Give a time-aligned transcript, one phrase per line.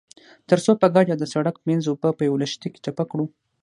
[0.49, 3.25] ترڅو په ګډه د سړک منځ اوبه په يوه لښتي کې چپه کړو.